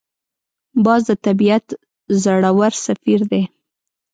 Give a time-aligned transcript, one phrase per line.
[0.85, 1.65] باز د طبیعت
[2.23, 3.43] زړور سفیر دی